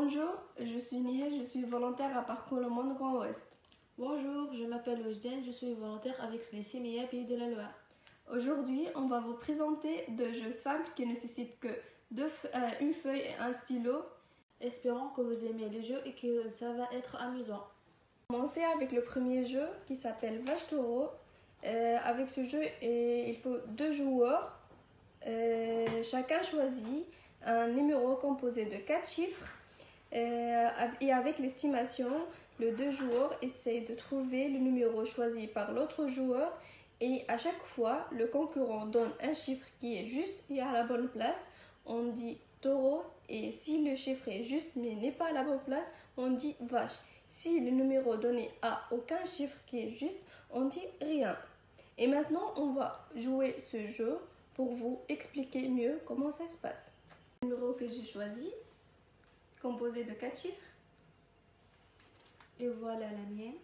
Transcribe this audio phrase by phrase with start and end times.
[0.00, 3.58] Bonjour, je suis Nihel, je suis volontaire à Parcours le Monde Grand Ouest.
[3.98, 7.74] Bonjour, je m'appelle Wojden, je suis volontaire avec les CMIA Pays de la Loire.
[8.32, 11.76] Aujourd'hui, on va vous présenter deux jeux simples qui nécessitent que
[12.12, 14.04] deux, euh, une feuille et un stylo.
[14.60, 17.66] Espérons que vous aimez les jeux et que ça va être amusant.
[18.28, 21.08] Commencer avec le premier jeu qui s'appelle Vache Taureau.
[21.64, 24.60] Euh, avec ce jeu, il faut deux joueurs.
[25.26, 27.04] Euh, chacun choisit
[27.42, 29.57] un numéro composé de quatre chiffres.
[30.14, 30.68] Euh,
[31.00, 32.10] et avec l'estimation,
[32.58, 36.52] le deux joueurs essaie de trouver le numéro choisi par l'autre joueur.
[37.00, 40.84] Et à chaque fois, le concurrent donne un chiffre qui est juste et à la
[40.84, 41.50] bonne place.
[41.86, 43.04] On dit taureau.
[43.28, 46.56] Et si le chiffre est juste mais n'est pas à la bonne place, on dit
[46.60, 46.98] vache.
[47.28, 51.36] Si le numéro donné a aucun chiffre qui est juste, on dit rien.
[51.98, 54.18] Et maintenant, on va jouer ce jeu
[54.54, 56.90] pour vous expliquer mieux comment ça se passe.
[57.42, 58.50] Le numéro que j'ai choisi,
[59.60, 60.56] composé de quatre chiffres.
[62.60, 63.54] Et voilà la mienne.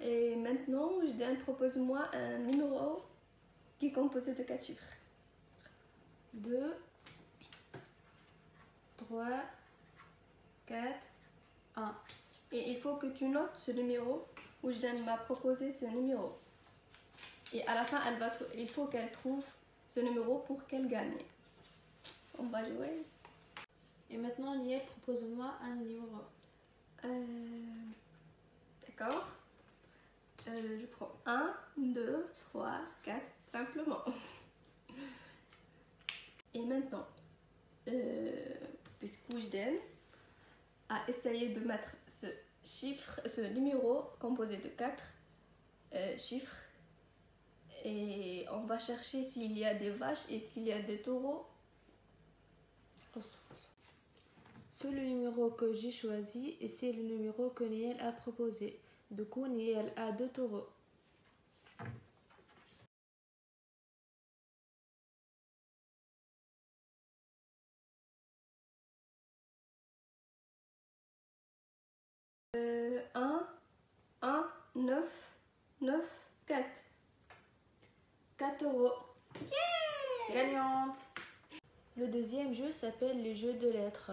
[0.00, 3.02] Et maintenant, donne, propose-moi un numéro
[3.78, 4.96] qui est composé de quatre chiffres.
[6.34, 6.74] 2,
[8.96, 9.26] 3,
[10.66, 10.98] 4,
[11.76, 11.94] 1.
[12.52, 14.26] Et il faut que tu notes ce numéro
[14.62, 16.38] où Jeanne m'a proposé ce numéro.
[17.52, 18.00] Et à la fin,
[18.56, 19.44] il faut qu'elle trouve
[19.86, 21.18] ce numéro pour qu'elle gagne.
[22.38, 23.04] On va jouer.
[24.12, 26.06] Et maintenant, Liette, propose-moi un numéro.
[27.04, 27.08] Euh,
[28.86, 29.26] D'accord.
[30.48, 34.04] Euh, je prends 1, 2, 3, 4, simplement.
[36.54, 37.06] Et maintenant,
[37.88, 38.54] euh,
[39.00, 39.76] Biscoujden
[40.90, 45.04] a essayé de mettre ce numéro composé de 4
[45.94, 46.56] euh, chiffres.
[47.84, 51.46] Et on va chercher s'il y a des vaches et s'il y a des taureaux.
[54.82, 58.80] C'est le numéro que j'ai choisi et c'est le numéro que Niel a proposé.
[59.12, 60.66] Du coup, Niel a deux taureaux.
[72.56, 73.46] Euh, 1,
[74.22, 75.04] 1, 9,
[75.80, 76.00] 9,
[76.46, 76.66] 4.
[78.36, 78.90] 4 euros.
[80.32, 80.98] Gagnante
[81.96, 84.10] Le deuxième jeu s'appelle le jeu de lettres.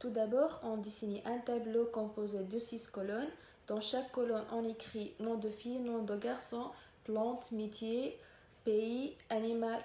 [0.00, 3.28] Tout d'abord, on dessine un tableau composé de 6 colonnes.
[3.66, 6.70] Dans chaque colonne, on écrit nom de fille, nom de garçon,
[7.04, 8.18] plante, métier,
[8.64, 9.78] pays, animal.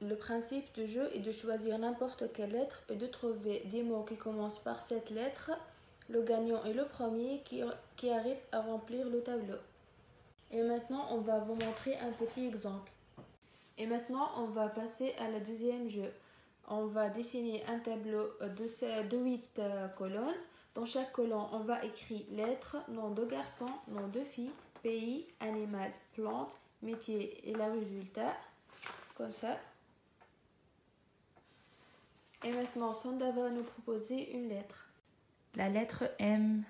[0.00, 4.04] Le principe du jeu est de choisir n'importe quelle lettre et de trouver des mots
[4.04, 5.50] qui commencent par cette lettre.
[6.08, 7.62] Le gagnant est le premier qui,
[7.98, 9.58] qui arrive à remplir le tableau.
[10.52, 12.90] Et maintenant, on va vous montrer un petit exemple.
[13.76, 16.10] Et maintenant, on va passer à la deuxième jeu.
[16.68, 19.60] On va dessiner un tableau de, de 8
[19.96, 20.34] colonnes.
[20.74, 24.50] Dans chaque colonne, on va écrire lettres, nom de garçon, nom de fille,
[24.82, 28.34] pays, animal, plante, métier et le résultat.
[29.14, 29.56] Comme ça.
[32.42, 34.90] Et maintenant, Sonda va nous proposer une lettre.
[35.54, 36.64] La lettre M.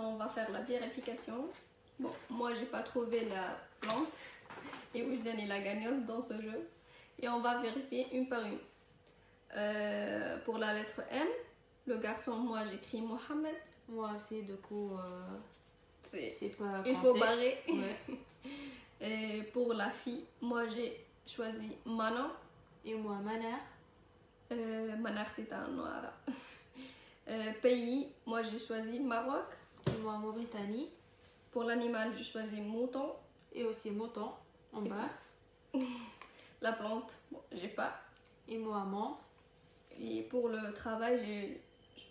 [0.00, 1.48] on va faire la vérification.
[1.98, 4.16] Bon, moi j'ai pas trouvé la plante
[4.94, 6.68] et Wijdan est la gagnante dans ce jeu.
[7.20, 8.58] Et on va vérifier une par une.
[9.56, 11.28] Euh, pour la lettre M,
[11.86, 13.54] le garçon, moi j'écris Mohamed.
[13.88, 15.38] Moi aussi, du coup, euh,
[16.02, 16.82] c'est pas.
[16.86, 17.62] Il faut barrer.
[19.00, 22.30] et pour la fille, moi j'ai choisi Manon.
[22.84, 23.60] Et moi Manar.
[24.52, 26.12] Euh, Manar c'est un noir.
[27.26, 29.46] Euh, pays, moi j'ai choisi Maroc.
[30.04, 30.90] Moi Mauritanie.
[31.50, 33.12] Pour l'animal, j'ai choisi mouton.
[33.54, 34.30] Et aussi mouton
[34.72, 35.08] en bas.
[36.60, 37.94] La plante, bon, j'ai pas.
[38.48, 39.20] Et moi menthe.
[39.98, 41.60] Et pour le travail, j'ai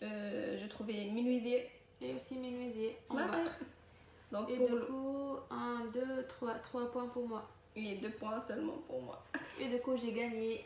[0.03, 1.69] euh, trouvé menuisier.
[2.01, 3.27] Et aussi menuisier en Ouais.
[3.27, 3.43] bas.
[4.31, 7.47] Donc Et pour du le- coup, 1, 2, 3, 3 points pour moi.
[7.75, 9.23] et deux points seulement pour moi.
[9.59, 10.65] Et du coup, j'ai gagné.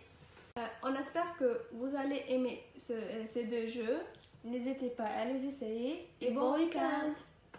[0.57, 3.99] Euh, on espère que vous allez aimer ce- euh, ces deux jeux.
[4.43, 6.09] N'hésitez pas à les essayer.
[6.21, 7.13] Et bon week-end